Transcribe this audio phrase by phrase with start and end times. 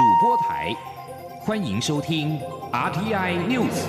[0.00, 0.74] 主播台，
[1.42, 2.40] 欢迎收听
[2.72, 3.84] RTI News。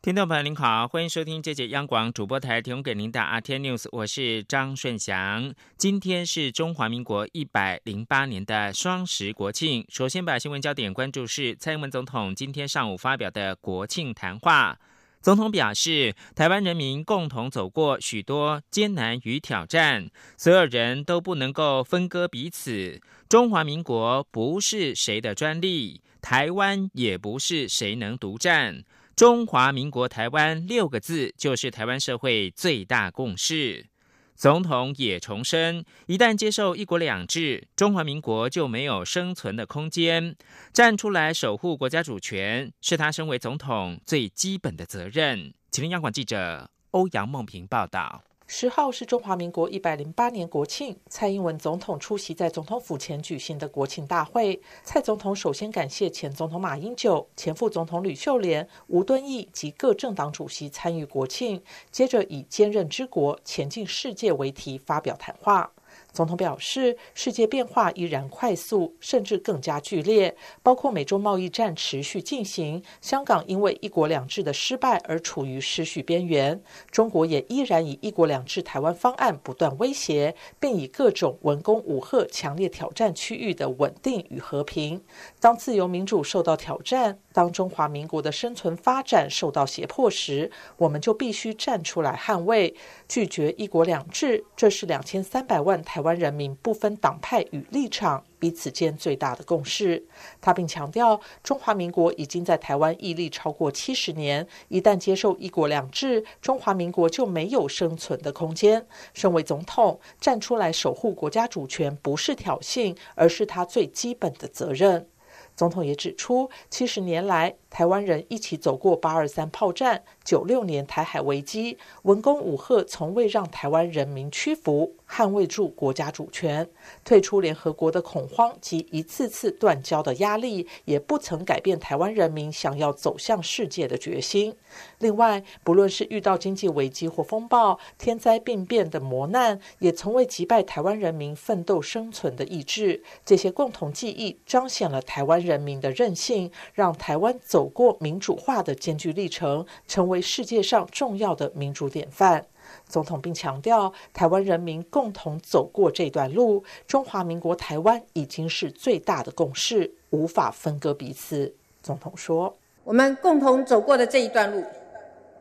[0.00, 5.52] 听众朋友您好，欢迎收听这节央广主播台提供给您的 RTI News，我是张顺祥。
[5.76, 9.84] 今天是中华民国一百零八年的双十国庆。
[9.90, 14.78] 首先把新闻焦点关注是蔡英文总统今天上午发表的国庆谈话。
[15.20, 23.00] 总统表示，台湾人民共同走过许多艰难与挑战，所有人都不能够分割彼此。
[23.28, 28.84] 中华民国不是谁的专利，台湾也不是谁能独占。
[29.16, 33.86] 中华民国台湾六个字就是台湾社会最大共识。
[34.36, 40.36] 总统也重申，一旦接受一国两制，中华民国就没有生存的空间。
[40.74, 45.54] 站出来守护国家主权，是他身为总统最基本的责任。
[45.70, 48.22] 吉林央广记者欧阳梦平报道。
[48.48, 54.60] 十号是中华民国一百零八年国庆，蔡英文总统出席在总统府前举行的国庆大会。
[54.84, 65.72] 蔡总统首先感谢前总统马英九、前副总统吕秀莲、吴敦义及各政党主席参与国庆，接着以“坚韧之国，前进世界”为题发表谈话。
[66.16, 76.58] 总统表示，世界变化依然快速，甚至更加剧烈，包括美中贸易战持续进行，香港因为“一国两制”的失败而处于失序边缘，
[76.90, 85.02] 中国也依然以“一国两制”台湾方案不断威胁，并以各种文攻武吓强烈挑战区域的稳定与和平。
[85.38, 92.74] 当自由民主受到挑战，当中华民国的生存发展受到胁迫时，我们就必须站出来捍卫，
[93.06, 94.42] 拒绝“一国两制”。
[94.56, 96.16] 这是两千三百万台湾。
[96.16, 100.02] 人民不分党派与立场，彼此间最大的共识。
[100.40, 108.86] 他并强调，中华民国已经在台湾屹立超过七十年，一旦接受一国两制，中华民国就没有生存的空间。
[109.12, 115.06] 身为总统，站出来守护国家主权，不是挑衅，而是他最基本的责任。
[115.56, 124.94] 总统也指出，七十年来，台湾人一起走过八二三炮战、九六年台海危机，文攻武赫从未让台湾人民屈服。
[125.08, 126.68] 捍卫住国家主权，
[127.04, 134.54] 退出联合国的恐慌及一次次断交的压力，也不曾改变台湾人民想要走向世界的决心。
[134.98, 143.02] 另外，不论是遇到经济危机或风暴、天灾病变的磨难，也从未击败台湾人民奋斗生存的意志。
[143.24, 152.46] 这些共同记忆彰显了台湾人民的韧性，让台湾走过民主化的艰巨历程，成为世界上重要的民主典范。
[152.88, 161.54] 总统并强调，台湾人民共同走过这段路，中华民国台湾已经是最大的共识，无法分割彼此。
[161.82, 164.64] 总统说：“我们共同走过的这一段路，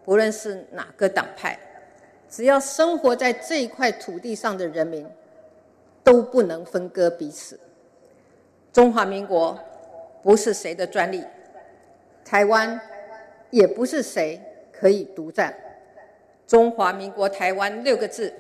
[0.04, 1.58] 不论是哪个党派，
[2.30, 5.08] 只要生活在这一块土地上的人民，
[6.04, 7.60] 都不能分割彼此。
[8.72, 9.58] 中华民国
[10.22, 11.24] 不是谁的专利，
[12.24, 12.80] 台湾
[13.50, 14.40] 也不是谁
[14.72, 15.52] 可以独占。”
[16.48, 18.34] 中华民国台湾六个字，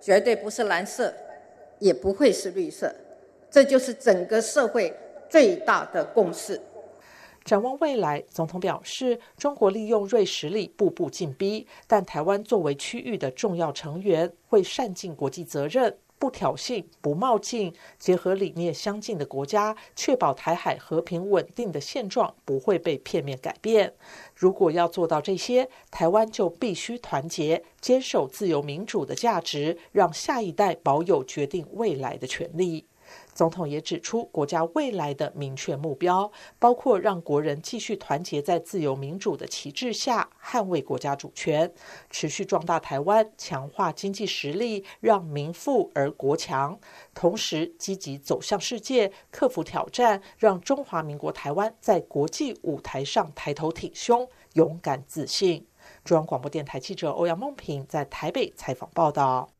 [0.00, 1.12] 绝对不是蓝色，
[1.78, 2.94] 也不会是绿色，
[3.50, 4.94] 这就是整个社会
[5.28, 6.60] 最大的共识。
[7.44, 15.96] 展望未来，总统表示，中国利用锐实力步步进逼，但台湾作为区域的重要成员，会善尽国际责任。
[16.22, 23.92] 不挑衅、不冒进，结合理念相近的国家，确保台海和平稳定的现状不会被片面改变。
[24.32, 32.86] 如果要做到这些，台湾就必须团结，坚守自由民主的价值，让下一代保有决定未来的权利。
[33.34, 41.72] 总统也指出，国家未来的明确目标包括让国人继续团结在自由民主的旗帜下，捍卫国家主权，
[42.10, 46.78] 持续壮大台湾，强化经济实力，让民富而国强；
[47.14, 55.66] 同时积极走向世界，克服挑战，让中华民国台湾在国际舞台上抬头挺胸，勇敢自信。
[56.04, 59.51] 中央广播电台记者欧阳梦平在台北采访报道。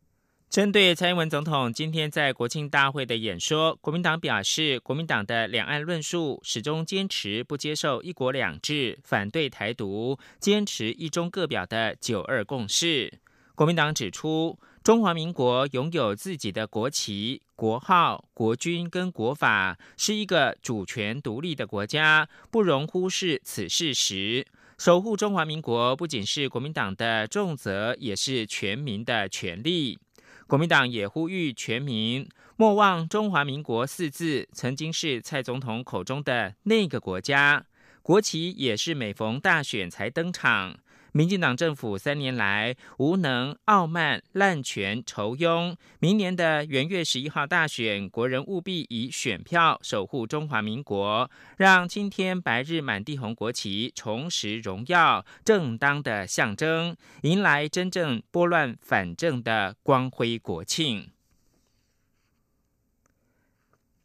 [0.53, 13.11] 针对蔡英文总统今天在国庆大会的演说，国民党表示，国民党的两岸论述始终坚持不接受一国两制，反对台独，坚持一中各表的九二共识。
[13.55, 24.47] 国民党指出，中华民国拥有自己的国旗、国号、国军跟国法，是一个主权独立的国家，不容忽视此事实。
[24.77, 29.99] 守护中华民国不仅是国民党的重责，也是全民的权利。
[30.47, 37.67] 国民党也呼吁全民莫忘“中华民国”四字曾经是蔡总统口中的那个国家。
[38.03, 40.77] 国旗也是每逢大选才登场，
[41.13, 45.77] 民进党政府三年来无能、傲慢、滥权、仇庸。
[45.99, 61.11] 明年的元月十一号大选，国人务必以选票守护中华民国，让今天白日满地红国旗重拾荣耀，正当的象征，迎来真正拨乱反正的光辉国庆。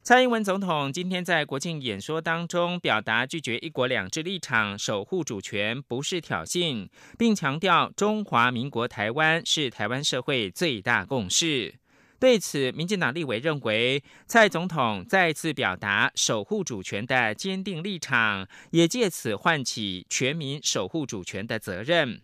[0.07, 6.88] 蔡英文总统今天在国庆演说当中表达拒绝“一国两制”立场，守护主权不是挑衅，
[7.18, 11.75] 并强调中华民国台湾是台湾社会最大共识。
[12.21, 22.21] 对此，民进党立委认为，蔡总统再次表达守护主权的坚定立场，也借此唤起全民守护主权的责任。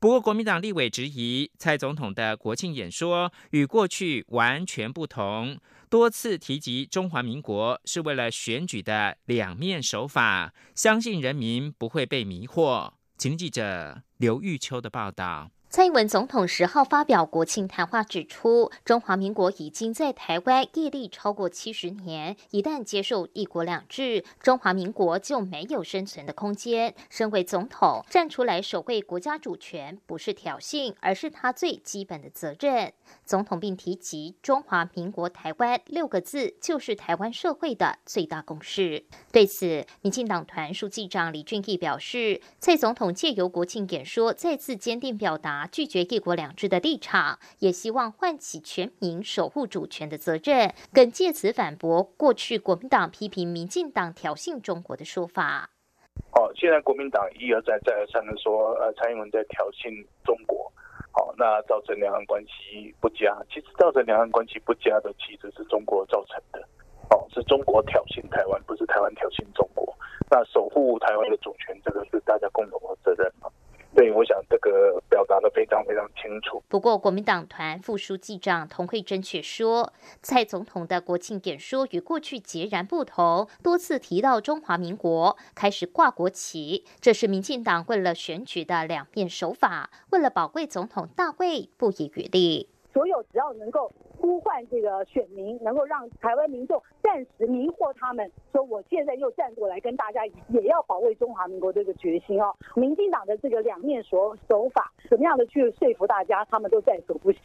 [0.00, 5.60] 不过，国民党立委质疑蔡总统的国庆演说与过去完全不同。
[5.90, 12.90] 多次提及中华民国是为了选举的两面手法，相信人民不会被迷惑。
[13.18, 15.50] 请记者刘玉秋的报道。
[15.72, 26.92] 蔡英文总统十号发表国庆谈话，指出中华民国已经在台湾屹立超过七十年，一旦接受一国两制，中华民国就没有生存的空间。
[27.08, 32.92] 身为总统，站出来守卫国家主权，不是挑衅，而是他最基本的责任。
[33.30, 39.04] 总统并提及“中华民国台湾”六个字，就是台湾社会的最大共识。
[39.30, 55.70] 对此，民进党团书记长李俊毅表示，蔡总统借由国庆演说，再次坚定表达拒绝“一国两制”的立场，也希望唤起全民守护主权的责任，更借此反驳过去国民党批评民进党挑衅中国的说法。
[56.32, 60.72] 哦，现在国民党一而再、再而三的说，呃，蔡英文在挑衅中国。
[61.20, 63.36] 哦，那造成两岸关系不佳。
[63.50, 66.58] 其实造成两岸关系不佳的，其实是中国造成的。
[67.10, 69.94] 哦，是中国挑衅台湾，不是台湾挑衅中国。
[70.30, 73.50] 那守护台湾的主权，这个是大家共同的责任嘛？
[73.94, 76.62] 对，我想这个表达的非常非常清楚。
[76.68, 79.92] 不过，国民党团副书记长童慧珍却说，
[80.22, 92.68] 蔡总统的国庆演说与过去截然不同，多次提到中华民国，开始挂国旗，这是民进党为了选举的两面手法，为了保卫总统大位，不遗余力。
[92.92, 93.90] 所有只要能够。
[94.20, 102.54] 呼唤这个选民，能够让台湾民众暂时迷惑他们，说我现在又站过来跟大家也要保卫中华民国这个决心哦。
[102.74, 107.38] 民进党的这个两面手手法，怎么样的去说服大家，他们都在所不惜。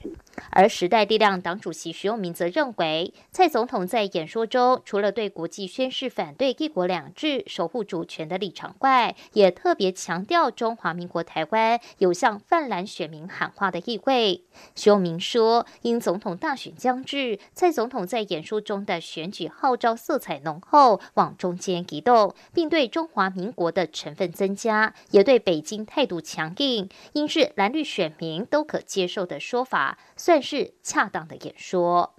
[0.52, 14.44] 而时代力量党主席徐永明则认为，蔡总统在演说中除了对国际宣誓反对一国两制、守护主权的立场外，也特别强调中华民国台湾有向泛蓝选民喊话的意味。
[14.76, 16.76] 徐永明说，因总统大选。
[16.76, 32.14] 将至，蔡总统在演说中的选举号召色彩浓厚，往中间移动，并对中华民国的成分增加，也对北京态度强硬，因是蓝绿选民都可接受的说法，算是恰当的演说。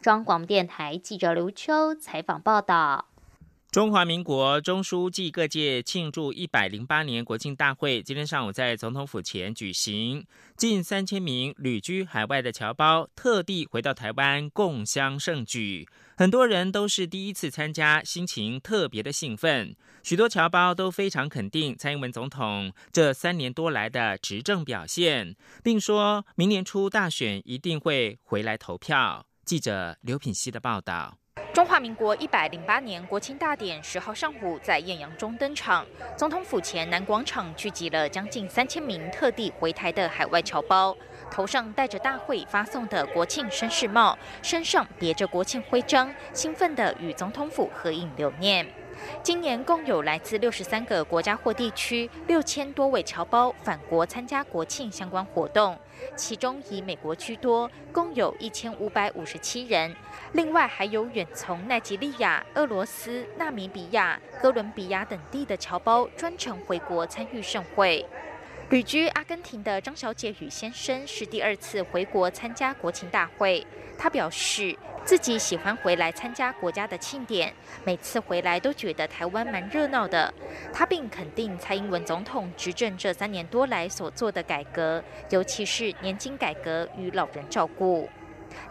[0.00, 3.06] 中广电台记者刘秋采访报道。
[3.70, 10.24] 中华民国中书暨各界庆祝一百零八年国庆大会今天上午在总统府前举行，
[10.56, 15.86] 近三千名旅居海外的侨胞特地回到台湾共襄盛举，
[16.18, 19.76] 很多人都是第一次参加，心情特别的兴奋。
[20.02, 29.26] 许多侨胞都非常肯定蔡英文总统这三年多来的执政表现，并说明年初大选一定会回来投票。
[29.44, 31.18] 记者刘品希的报道。
[31.54, 40.96] 中华民国一百零八年国庆大典十号上午在艳阳中登场，总统府前南广场聚集了将近三千名特地回台的海外侨胞，
[41.30, 48.66] 头上戴着大会发送的国庆绅士帽，身上别着国庆徽章，兴奋地与总统府合影留念。
[49.22, 55.78] 今年共有来自六十三个国家或地区六千多位侨胞返国参加国庆相关活动，
[56.16, 59.94] 其中以美国居多，共有一千五百五十七人。
[60.32, 68.04] 另外还有远从奈及利亚、俄罗斯、纳米比亚、哥伦比亚等地的侨胞专程回国参与盛会。
[68.70, 73.66] 旅居阿根廷的张小姐与先生是第二次回国参加国庆大会。
[73.96, 77.50] 她表示自己喜欢回来参加国家的庆典，
[77.82, 80.32] 每次回来都觉得台湾蛮热闹的。
[80.70, 88.06] 她并肯定蔡英文总统执政这三年多来所做的改革，尤其是年金改革与老人照顾。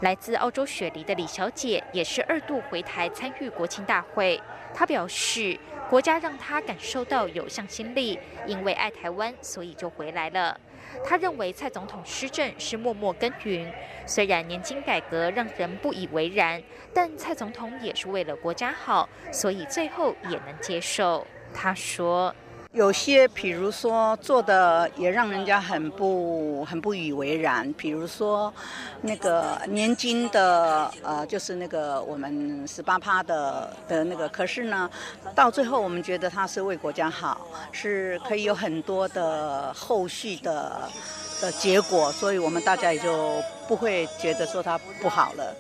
[0.01, 4.39] 来自澳洲雪梨的李小姐也是二度回台参与国庆大会。
[4.77, 10.55] 他表示，国家让他感受到有向心力，因为爱台湾，所以就回来了。
[11.03, 13.73] 他认为蔡总统施政是默默耕耘，
[14.05, 16.61] 虽然年金改革让人不以为然，
[16.93, 21.25] 但蔡总统也是为了国家好，所以最后也能接受。
[21.51, 22.35] 他说。
[22.77, 27.73] 有些，比如说做的也让人家很不很不以为然。
[27.73, 28.53] 比如说，
[29.01, 34.87] 那个年金的，呃，就是那个我们十八趴的的那个，可是呢，
[35.33, 40.87] 到最后我们觉得它是为国家好，是可以有很多的后续的
[41.41, 45.51] 的结果，所以我们大家也就不会觉得说它不好了。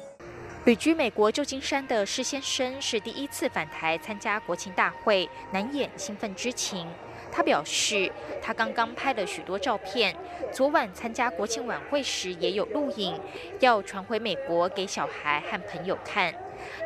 [0.65, 6.85] 旅居美国旧金山的施先生是第一次返台参加国庆大会，难掩兴奋之情。
[7.31, 10.15] 他表示，他刚刚拍了许多照片，
[10.51, 13.19] 昨晚参加国庆晚会时也有录影，
[13.59, 16.33] 要传回美国给小孩和朋友看。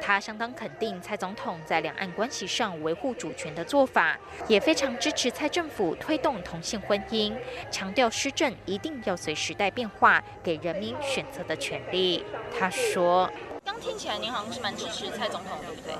[0.01, 7.33] 他相当肯定蔡总统在两岸关系上维护主权的做法，也非常支持蔡政府推动同性婚姻，
[7.71, 12.25] 强调施政一定要随时代变化，给人民选择的权利。
[12.59, 13.31] 他说
[13.63, 15.95] ：“刚听起来您好像是蛮支持蔡总统，对不对？”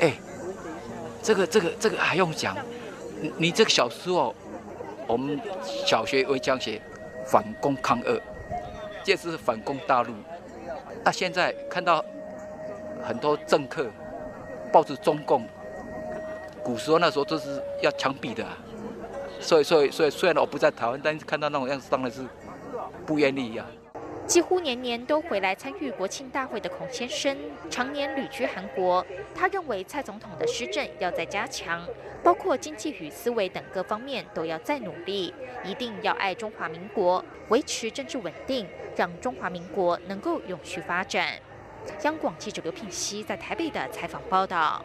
[0.00, 0.14] 哎，
[1.22, 2.56] 这个、这个、这个还用讲？
[3.38, 4.34] 你这个小时候，
[5.06, 5.40] 我们
[5.86, 6.80] 小学会讲写
[7.26, 8.20] 反攻抗俄，
[9.04, 10.12] 这是反攻大陆。
[11.04, 12.04] 那现在看到
[13.02, 13.86] 很多政客
[14.72, 15.46] 抱着中共，
[16.62, 18.44] 古时候那时候都是要枪毙的，
[19.40, 22.22] 所以所以所以虽然我不在台湾，但是看到那种样子当然是
[23.04, 23.64] 不愿意呀。
[24.32, 27.36] 几乎年年都回来参与国庆大会的孔先生，
[27.68, 29.04] 常年旅居韩国。
[29.34, 31.86] 他认为蔡总统的施政要再加强，
[32.24, 35.34] 包括经济与思维等各方面都要再努力，
[35.66, 41.34] 一定要爱中华民国，维持政治稳定，让中华民国能够永续发展。
[42.04, 44.82] 央广记者刘品熙在台北的采访报道。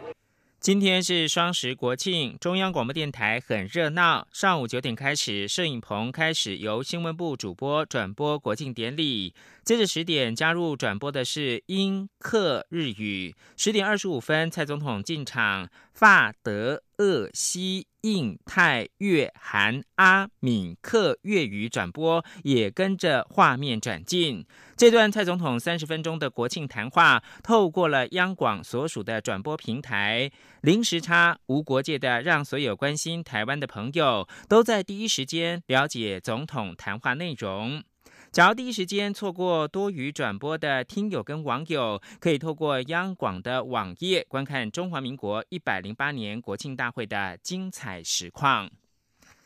[0.59, 4.27] 今天是双十国庆，中央广播电台很热闹。
[4.33, 9.33] 上午九点开始，摄影棚开始由新闻部主播转播国庆典礼。
[9.63, 13.33] 接着十点加入转播的是英、克、日语。
[13.55, 24.45] 十点二十五分，蔡总统进场，法、德、俄、西、印、泰、越、韩、阿、敏、克粤语转播也跟着画面转进。
[24.75, 30.29] 这段蔡总统三十分钟的国庆谈话，透过了央广所属的转播平台，
[30.61, 37.83] 零时差、无国界的，让所有关心台湾的朋友都在第一时间了解总统谈话内容。
[38.31, 48.69] 假如第一时间错过多余转播的听友跟网友，可以透过央广的网页观看中华民国一百零八年国庆大会的精彩实况。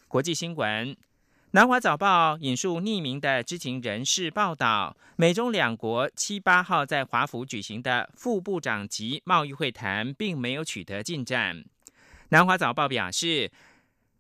[0.07, 0.95] 国际新闻。
[1.53, 11.61] 南华早报引述匿名的知情人士报道，美中两国七八号在华府举行的副部长级贸易会谈并没有取得进展。
[12.29, 13.51] 南华早报表示，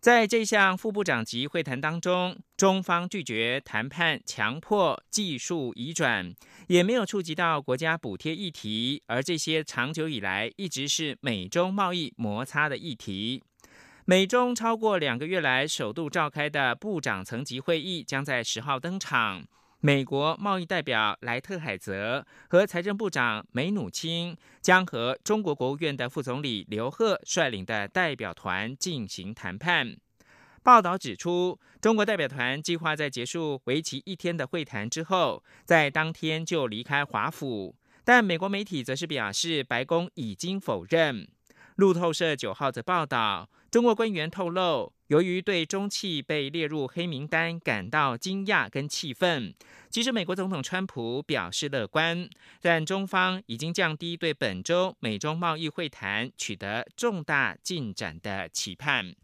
[0.01, 6.33] 在这项副部长级会谈当中，中方拒绝谈判强迫技术移转，
[6.65, 13.43] 也没有触及到国家补贴议题，而这些长久以来一直是美中贸易摩擦的议题。
[14.05, 19.45] 美中超过两个月来首度召开的部长层级会议将在十号登场。
[19.83, 29.97] 美国贸易代表莱特海泽和财政部长梅努钦将和中国国务院的副总理刘鹤率领的代表团进行谈判。
[30.61, 37.75] 报道指出，中国代表团计划在结束为期一天的会谈之后，在当天就离开华府。
[38.03, 41.27] 但美国媒体则是表示，白宫已经否认。
[41.77, 43.49] 路透社九号则报道。
[43.71, 49.53] 中国官员透露，由于对中企被列入黑名单感到惊讶跟气愤，
[49.89, 52.29] 即使美国总统川普表示乐观，
[52.61, 59.15] 但中方已经降低对本周美中贸易会谈取得重大进展的期盼。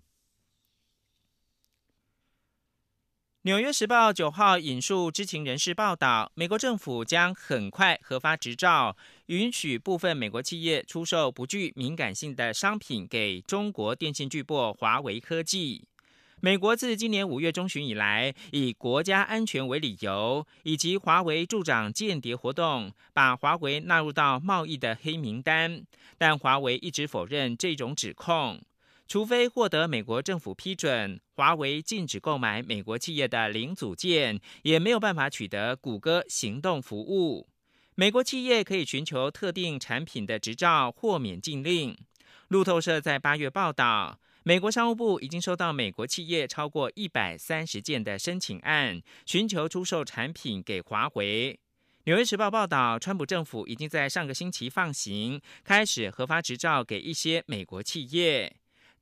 [3.48, 15.88] 纽约时报九号引述知情人士报道，美国政府将很快核发执照，允许部分美国企业出售不具敏感性的商品给中国电信巨擘华为科技。
[16.42, 25.84] 美国自今年五月中旬以来，以国家安全为理由，以及华为助长间谍活动，把华为纳入到贸易的黑名单，
[26.18, 28.62] 但华为一直否认这种指控。
[29.08, 37.48] 除非获得美国政府批准，华为禁止购买美国企业的零组件，也没有办法取得谷歌行动服务。
[37.96, 41.98] 美国企业可以寻求特定产品的执照豁免禁令。
[42.50, 51.58] 路透社在八月报道，美国商务部已经收到美国企业超过一百三十件的申请案，寻求出售产品给华为。
[52.04, 58.58] 纽约时报报道，川普政府已经在上个星期放行，开始核发执照给一些美国企业。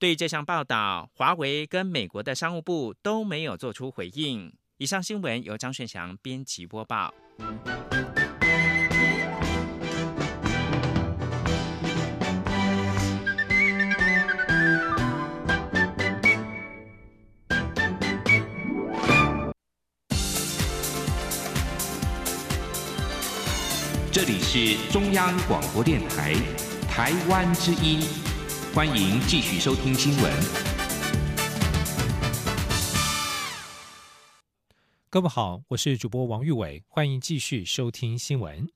[0.05, 4.53] 对这项报道，华为跟美国的商务部都没有做出回应。
[4.77, 7.11] 以上新闻由张顺祥编辑播报。
[24.11, 26.35] 这里是中央广播电台
[26.87, 28.24] 台湾之音。
[28.75, 30.33] 欢迎继续收听新闻。
[35.09, 38.67] 各位好，我是主播王玉伟，欢迎继续收听新闻。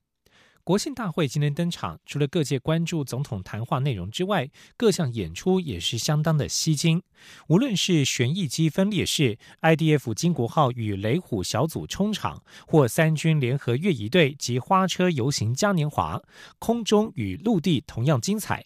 [0.64, 7.02] 国庆大会今天登场，除了各界关注总统谈话内容之外，各项演出也是相当的吸睛。
[7.48, 16.22] 无论是旋翼机分列式、IDF 金国号与雷虎小组冲场，或三军联合越仪队及花车游行嘉年华，
[16.58, 18.64] 空中与陆地同样精彩。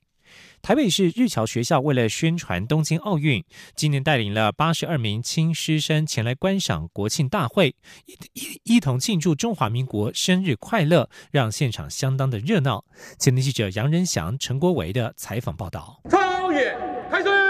[0.64, 3.44] 台北市日侨学校为了宣传东京奥运，
[3.76, 12.83] 今年带领了八十二名亲师生前来观赏国庆大会，一一一同庆祝中华民国生日快乐，让现场相当的热闹。
[13.18, 16.00] 前天记者杨仁祥、陈国维的采访报道。
[16.09, 16.75] 超越
[17.11, 17.43] 开始。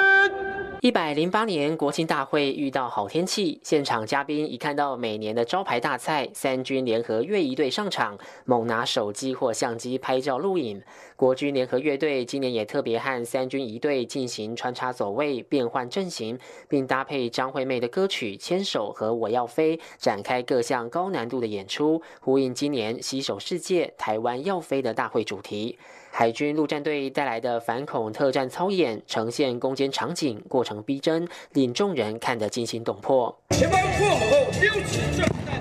[0.85, 10.83] 一百零八年国庆大会遇到好天气，现场嘉宾一看到每年的招牌大菜三军联合乐仪队上场，猛拿手机或相机拍照录影。
[11.17, 16.39] 国军联合乐队今年也特别和三军仪队进行穿插走位、变换阵型，
[16.69, 25.79] 并搭配张惠妹的歌曲《牵手》和《我要飞》，展开各项高难度的演出，呼应今年“携手世界，台湾要飞”的大会主题。
[26.17, 33.37] 海军陆战队带来的反恐特战操演，呈现攻坚场景，过程逼真，令众人看得惊心动魄。
[33.51, 35.61] 前方破口后，丢弃炸弹，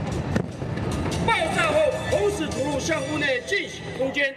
[1.26, 1.80] 爆炸后
[2.12, 4.32] 同时投入项目内进行攻坚，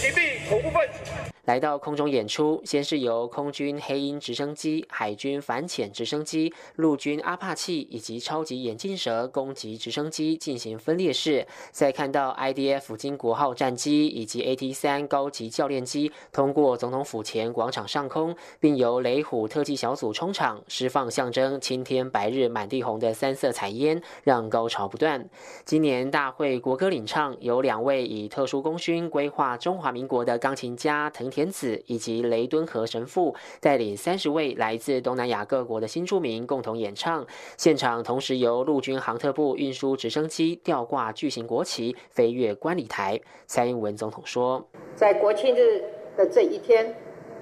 [0.00, 1.31] 击毙恐怖分子。
[1.44, 25.28] 来到空中演出，先是由空军黑鹰直升机、海军反潜直升机、陆军阿帕契以及超级眼镜蛇攻击直升机进行分列式，再看到 IDF 金国号战机以及 AT 三高级教练机通过总统府前广场上空，并由雷虎特技小组冲场，释放象征青天白日满地红的三色彩烟，让高潮不断。
[25.64, 31.31] 今年大会国歌领唱由两位以特殊功勋规划中华民国的钢琴家藤。
[31.32, 37.26] 田子以及雷敦和神父带领三十位来自东南亚各国的新住民共同演唱。
[37.56, 43.18] 现场同时由陆军航特部运输直升机吊挂巨型国旗飞越观礼台。
[43.46, 45.82] 蔡英文总统说：“在国庆日
[46.16, 46.94] 的这一天，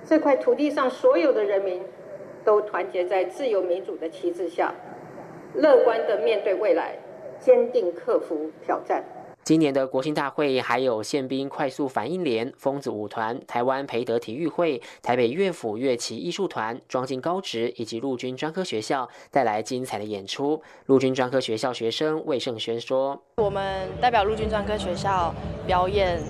[0.07, 1.83] 这块土地上所有的人民
[2.44, 4.72] 都团结在自由民主的旗帜下，
[5.55, 6.96] 乐观的面对未来，
[7.40, 9.05] 坚定克服挑战。”
[9.42, 20.62] 今年的国庆大会还有宪兵快速反应连、疯子舞团、台湾培德体育会、台北乐府乐器艺术团、庄敬高职以及陆军专科学校带来精彩的演出。
[20.87, 25.35] 陆军专科学校学生魏胜轩说：“我们代表陆军专科学校
[25.66, 26.20] 表演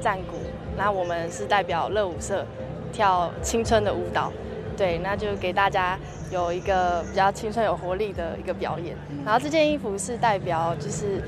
[0.00, 0.38] 战鼓，
[0.76, 2.44] 那我们是代表乐舞社
[2.92, 4.32] 跳青春的舞蹈，
[4.74, 5.98] 对，那就给大家
[6.32, 8.96] 有一个比较青春有活力的一个表演。
[9.24, 11.22] 然后这件衣服是代表就是。”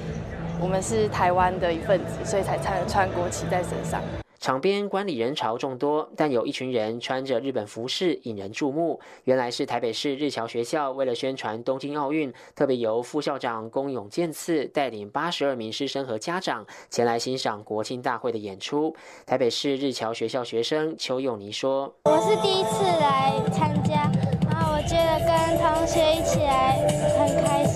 [0.61, 4.01] 我们是台湾的一份子，所以才穿穿国旗在身上。
[4.39, 9.01] 场边观礼人潮众多，但有一群人穿着日本服饰引人注目。
[9.25, 18.95] 原来是台北市日侨学校为了宣传东京奥运，特别由副校长宫永健次带领八十二名师生和家长前来欣赏国庆大会的演出。
[19.27, 24.11] 台北市日侨学校学生邱永妮说：“我是第一次来参加，
[24.49, 26.87] 然后我觉得跟同学一起来
[27.19, 27.76] 很开心。”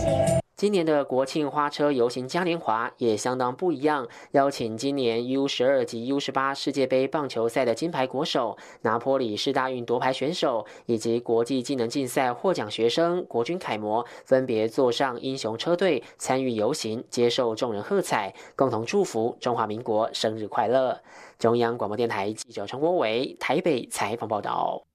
[0.61, 21.01] 今年的国庆花车游行嘉年华也相当不一样，邀请今年 U 十二及 U 十八世界杯棒球赛的金牌国手、拿坡里市大运夺牌选手以及国际技能竞赛获奖学生、国军楷模，分别坐上英雄车队参与游行，接受众人喝彩，共同祝福中华民国生日快乐。
[21.39, 24.90] 中央广播电台记者陈国伟台北采访报道。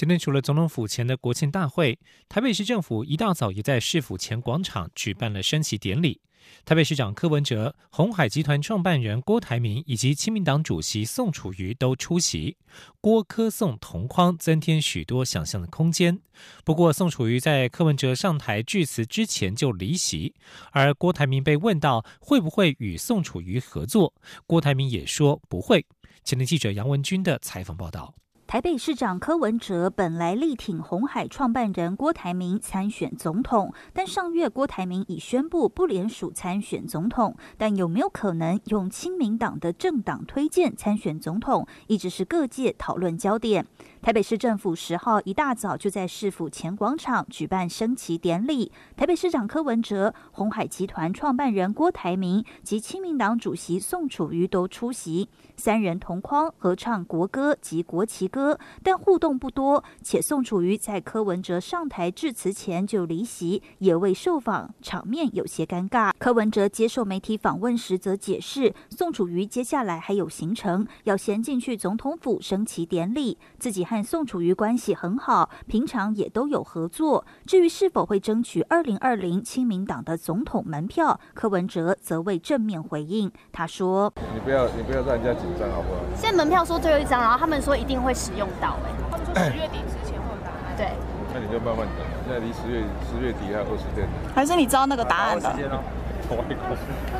[0.00, 6.22] 今天除了总统府前的国庆大会，台北市政府一大早也在市府前广场举办了升旗典礼。
[6.64, 12.56] 台北市长柯文哲、红海集团创办人郭台铭以及亲民党主席宋楚瑜都出席。
[13.02, 16.18] 郭柯宋同框，增添许多想象的空间。
[16.64, 20.34] 不过，宋楚瑜在柯文哲上台致辞之前就离席，
[20.72, 24.14] 而郭台铭被问到会不会与宋楚瑜合作，
[24.46, 25.84] 郭台铭也说不会。
[26.24, 28.14] 前天记者杨文军的采访报道。
[28.50, 37.36] 台北市长柯文哲本来力挺红海创办人郭台铭参选总统，但上月郭台铭已宣布不联署参选总统。
[37.56, 43.64] 但有没有可能用亲民党的政党推荐参选总统，一直是各界讨论焦点。
[44.02, 59.84] 台北市政府十号一大早就在市府前广场举办升旗典礼，台北市长柯文哲、红海集团创办人郭台铭及亲民党主席宋楚瑜都出席，三人同框合唱国歌及国旗歌，但互动不多。
[60.02, 66.10] 且宋楚瑜在柯文哲上台致辞前就离席，也未受访，场面有些尴尬。
[66.18, 73.86] 柯文哲接受媒体访问时则解释，宋楚瑜接下来还有行程，要先进去总统府升旗典礼，自己。
[73.90, 77.26] 和宋楚瑜关系很好，平常也都有合作。
[77.44, 83.32] 至于是否会争取二零二零亲民党的总统门票，柯文哲则未正面回应。
[83.50, 88.76] 他说：“你不要，你不要让人家紧张，好不好？”现在门票说最后一张，然后他们说一定会使用到。
[88.86, 90.76] 哎，他们说十月底之前会有答案。
[90.76, 90.92] 对，
[91.34, 92.06] 那你就慢慢等。
[92.24, 94.06] 现在离十月十月底还有二十天。
[94.32, 95.50] 还是你知道那个答案的？
[95.50, 95.58] 他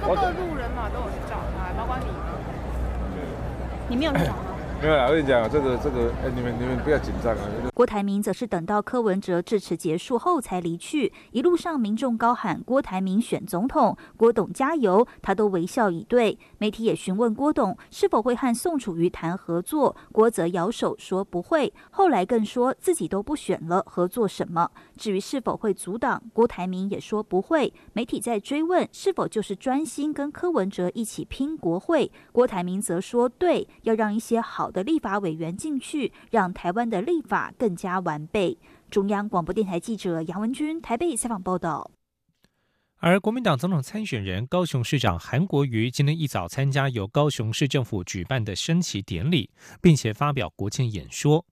[0.07, 2.07] 说各路人马都有去找他，包括你。
[3.89, 4.50] 你没有去找吗？
[4.83, 7.43] 没有啦，我跟你讲，这个这个，哎，你们你们不要紧张啊。
[7.75, 16.38] 郭台铭则是等到柯文哲致辞结束后才离去，一路上民众高喊郭台铭选总统，郭董加油，他都微笑以对。
[16.57, 21.71] 媒体也询问郭董是否会和宋楚瑜谈合作，郭则摇手说不会。
[21.90, 24.71] 后来更说自己都不选了，合作什么？
[24.97, 27.71] 至于是否会阻挡，郭台铭也说不会。
[27.93, 34.70] 媒体在追问是否就是专心跟柯文哲一起拼国会，郭台铭则说对，要让一些好。
[34.71, 38.57] 的立法委员进去，让台湾的立法更加完备。
[38.91, 41.91] 中央广播电台记者杨文军台北采访报道。
[43.03, 49.49] 而国民党总统参选人高雄市长韩国瑜今天一早参加由高雄市政府举办的升旗典礼，
[49.81, 51.45] 并且发表国庆演说。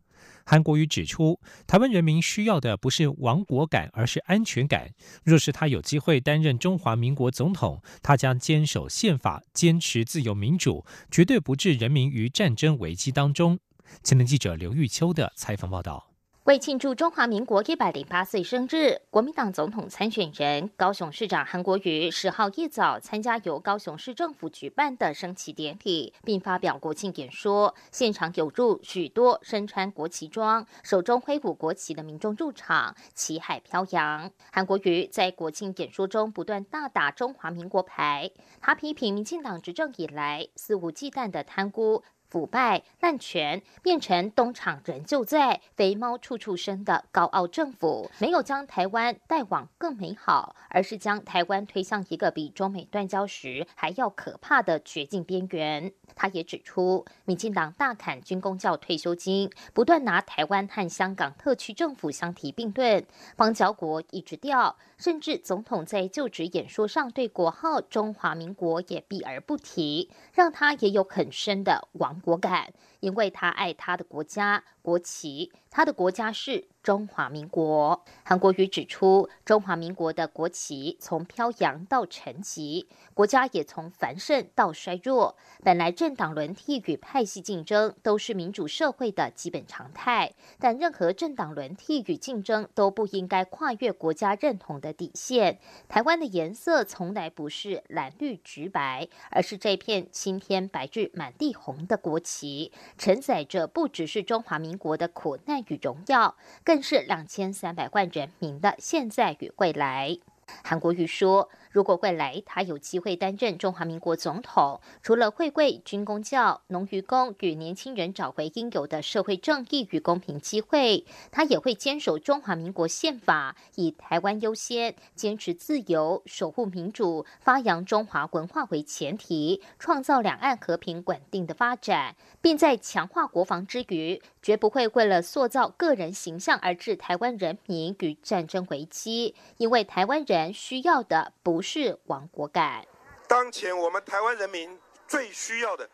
[0.50, 4.94] 韩国瑜指出，台湾人民需要的不是亡国感，而是安全感。
[5.22, 13.58] 若是他有机会担任中华民国总统，他将坚守宪法，坚持自由民主，绝对不置人民于战争危机当中。
[14.02, 16.07] 前年记者刘玉秋的采访报道。
[16.48, 27.74] 为庆祝中华民国一百零八岁生日，国民党总统参选人高雄市长韩国瑜十号一早参加由高雄市政府举办的升旗典礼，并发表国庆演说。
[27.92, 34.30] 现场有入许多身穿国旗装、手中挥舞国旗的民众入场，旗海飘扬。
[34.50, 38.30] 韩国瑜在国庆演说中不断大打中华民国牌，
[38.62, 42.02] 他批评民进党执政以来肆无忌惮的贪污。
[42.28, 55.92] 腐败滥权变成东厂人就在，肥猫处处生的高傲政府，没有将台湾带往更美好，而是将台湾推向一个比中美断交时还要可怕的绝境边缘。
[56.14, 74.62] 他也指出，民进党大砍军工教退休金，不断拿台湾和香港特区政府相提并论，邦交国一直掉，甚至总统在就职演说上对国号中华民国也避而不提，让他也有很深的亡果敢，因为他爱他的国家。
[74.88, 76.68] 国旗，他的国家是。
[76.80, 85.36] 中华民国，韩国瑜指出，中华民国的国旗从飘扬到沉寂，国家也从繁盛到衰弱。
[85.62, 95.58] 本来政党轮替与派系竞争都是民主社会的基本常态，但任何政党轮替与竞争都不应该跨越国家认同的底线。
[95.88, 106.82] 台湾的颜色从来不是蓝绿橘白，而是这片青天白日满地红的国旗，承载着不只是中华民国的苦难与荣耀，更。
[106.82, 110.16] 是两千三百万人民的现在与未来。
[110.64, 111.50] 韩国瑜说。
[111.70, 141.57] 如果未来他有机会担任中华民国总统，除了会为军工教、农渔工与年轻人找回应有的社会正义与公平机会，他也会坚守中华民国宪法，以台湾优先、坚持自由、守护民主、发扬中华文化为前提，创造两岸和平稳定的发展，并在强化国防之余，绝不会为了塑造个人形象而置台湾人民与战争危机，因为台湾人需要的不。
[141.58, 142.86] 不是亡国感。
[143.26, 145.90] 当前我们台湾人民最需要的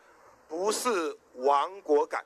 [0.47, 2.23] 不是亡国感，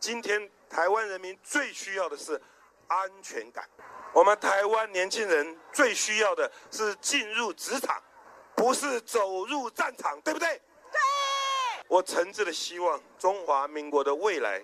[0.00, 2.42] 今天台湾人民最需要的是
[2.88, 3.64] 安全感。
[4.12, 8.02] 我们台湾年轻人最需要的是进入职场，
[8.56, 10.48] 不是走入战场，对不对？
[10.90, 11.00] 对。
[11.86, 14.60] 我诚挚的希望中华民国的未来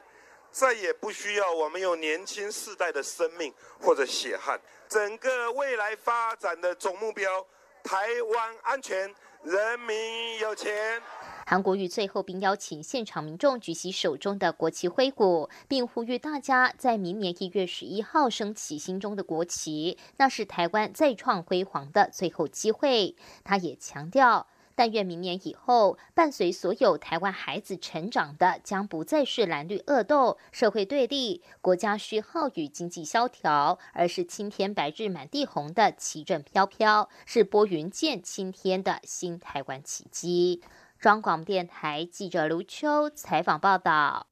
[0.51, 7.47] 再也不需要我们用年轻世代的生命或者血汗，整个未来发展的总目标。
[7.89, 7.97] 台
[8.35, 11.01] 湾安全，人民有钱。
[11.47, 23.17] 韩国瑜最后并邀请现场民众举起手中的国旗挥舞，并呼吁大家在明年一月十一号升起心中的国旗，那是台湾再创辉煌的最后机会。
[23.43, 24.47] 他也强调。
[24.79, 40.63] 但愿明年以后，伴随所有台湾孩子成长的，将不再是蓝绿恶斗、社会对立、国家虚耗与经济萧条，而是青天白日满地红的旗正飘飘，是拨云见青天的新台湾奇迹。
[41.01, 44.29] 中广电台记者卢秋采访报道。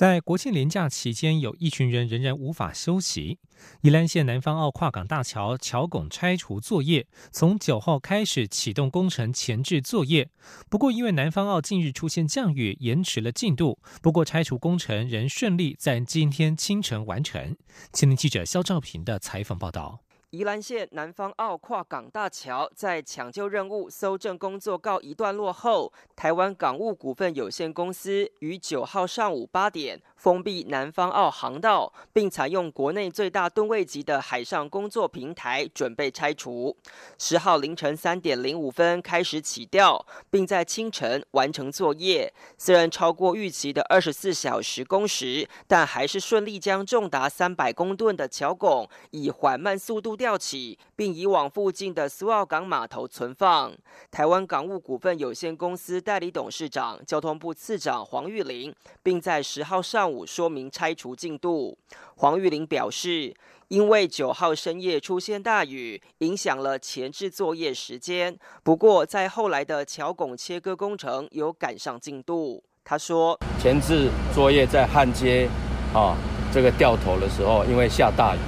[0.00, 3.38] 在国庆连假期间，有一群人仍然无法休息。
[3.82, 10.30] 宜兰县南方澳跨港大桥桥拱拆除作业从九号开始启动工程前置作业，
[10.70, 13.78] 不过因为南方澳近日出现降雨，延迟了进度。
[14.00, 17.54] 不过拆除工程仍顺利在今天清晨完成。
[17.92, 20.00] 青年记者肖兆平的采访报道。
[20.30, 30.00] 宜兰县南方澳跨港大桥在抢救任务、搜证工作告一段落后，台湾港务股份有限公司于九号上午八点。
[30.14, 36.76] 封闭南方澳航道，并采用国内最大吨位级的海上工作平台，准备拆除。
[37.18, 42.30] 十号凌晨三点零五分开始起吊，并在清晨完成作业。
[42.58, 53.72] 虽然超过预期的二十四小时工时，但还是顺利将重达三百公吨的桥拱以缓慢速度吊起，并移往附近的苏澳港码头存放。
[54.10, 58.70] 台湾港务股份有限公司代理董事长、交通部次长黄玉玲，
[59.02, 60.10] 并在十号上。
[60.12, 61.78] 午说明拆除进度，
[62.16, 63.34] 黄玉玲表示，
[63.68, 68.36] 因为九号深夜出现大雨，影响了前置作业时间。
[68.62, 72.62] 不过，在后来的桥拱切割工程有赶上进度。
[72.84, 75.48] 他说，前置作业在焊接
[75.94, 76.14] 啊
[76.52, 78.38] 这个掉头的时候，因为下大雨，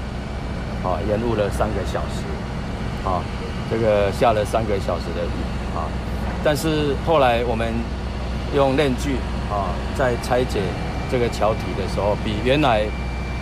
[0.84, 2.22] 啊延误了三个小时，
[3.04, 3.22] 啊
[3.70, 5.38] 这个下了三个小时的雨
[5.76, 5.86] 啊。
[6.44, 7.72] 但是后来我们
[8.54, 9.16] 用链锯
[9.50, 10.60] 啊在拆解。
[11.12, 12.86] 这个桥体的时候，比原来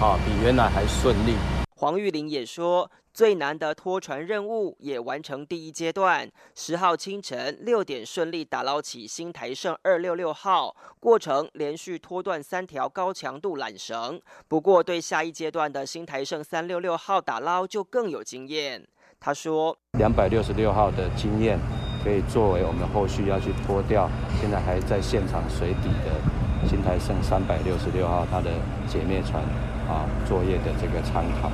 [0.00, 1.36] 啊，比原来还顺利。
[1.80, 6.30] 黄玉玲也说，最难的拖船任务也完成第一阶段。
[6.54, 14.20] 十号清晨六点顺利打捞起新台盛二六六号，过程连续拖断三条高强度缆绳。
[14.46, 18.86] 不过，对下一阶段的新台盛三六六号打捞就更有经验。
[19.18, 21.58] 他说，两百六十六号的经验
[22.04, 24.06] 可以作为我们后续要去拖掉，
[24.38, 26.68] 现在还在现场水底的。
[26.68, 28.50] 新台盛三百六十六号，它的
[28.86, 29.42] 解灭船
[29.90, 31.50] 啊作业的这个参考。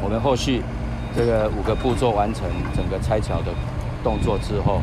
[0.00, 0.62] 我们后续
[1.16, 3.50] 这个五个步骤完成整个拆桥的
[4.04, 4.80] 动作之后，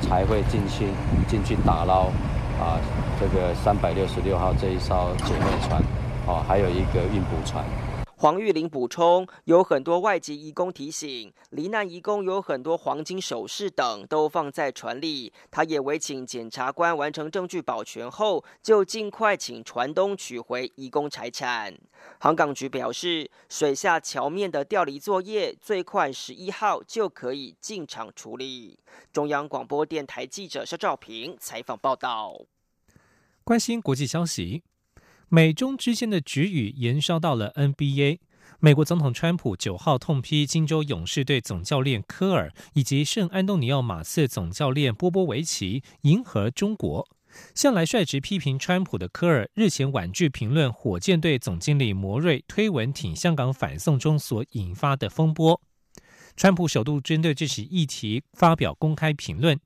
[0.00, 0.86] 才会进去
[1.26, 2.06] 进去打捞
[2.62, 2.78] 啊
[3.18, 5.82] 这个三百六十六号这一艘解灭船，
[6.26, 7.64] 哦，还有一个运补船。
[8.20, 15.32] 黄玉玲补充，有很多外籍移工提醒，罹难移工有很多黄金首饰等都放在船里。
[15.50, 21.74] 他也委请检察官完成证据保全后，就尽快请船东取回移工财产。
[22.18, 28.78] 航港局表示，水下桥面的调离作业最快十一号就可以进场处理。
[29.10, 32.42] 中央广播电台记者肖兆平采访报道。
[33.44, 34.62] 关心国际消息。
[35.32, 38.18] 美中之间的局语延烧到了 NBA。
[38.58, 47.08] 美国总统川普九号痛批金州勇士队总教练科尔以及圣安东尼奥马刺总教练波波维奇迎合中国。
[47.54, 55.62] 向来率直批评川普的科尔日前婉拒评论火箭队总经理摩瑞推文挺香港反送中所引发的风波。
[56.36, 59.56] 川普首度针对这起议题发表公开评论，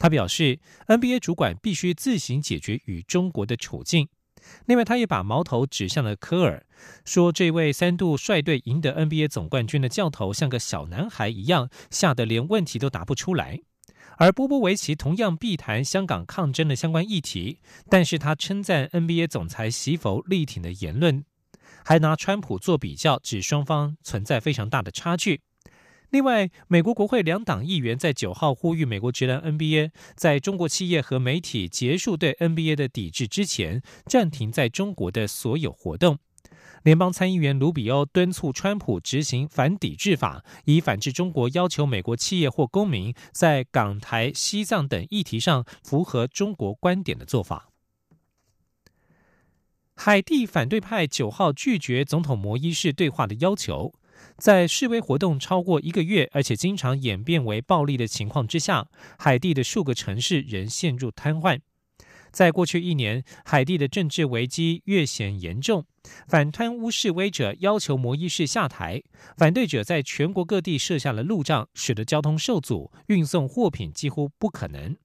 [0.00, 0.58] 他表示
[0.88, 4.08] NBA 主管必须自行解决与中国的处境。
[4.66, 6.64] 另外，他也把矛头指向了科尔，
[7.04, 13.60] 说这位三度率队赢得 NBA 总冠军的教头像个小男孩一样，吓得连问题都答不出来。
[14.18, 21.24] 而波波维奇同样避谈香港抗争的相关议题，但是他称赞 NBA 总裁席佛力挺的言论，
[21.84, 25.40] 还拿川普做比较，指双方存在非常大的差距。
[26.12, 36.18] 另外，美国国会两党议员在九号呼吁美国职篮 NBA 在中国企业和媒体结束对 NBA 的抵制之前，暂停在中国的所有活动。
[36.82, 47.70] 联邦参议员卢比欧敦促川普执行反抵制法，以反制中国要求美国企业或公民在港台、西藏等议题上符合中国观点的做法。
[49.94, 53.94] 海地反对派九号拒绝总统摩伊士对话的要求。
[54.36, 61.60] 在示威活动超过一个月，而且经常演变为暴力的情况之下，海地的数个城市仍陷入瘫痪。
[62.30, 65.84] 在过去一年，海地的政治危机越显严重，
[66.26, 69.02] 反贪污示威者要求摩伊士下台，
[69.36, 74.96] 反对者在全国各地设下了路障，使得交通受阻，运送货品几乎不可能。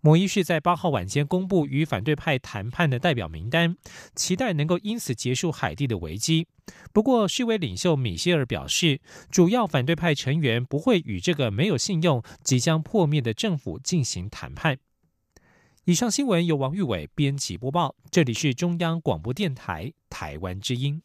[0.00, 3.76] 摩伊是在八号晚间公布与反对派谈判的代表名单，
[4.14, 6.46] 期待能够因此结束海地的危机。
[6.92, 14.78] 不过，世卫领袖米歇尔表示，主要反对派成员不会与这个没有信用、即将破灭的政府进行谈判。
[15.84, 21.02] 以上新闻由王玉伟编辑播报，这里是中央广播电台台湾之音。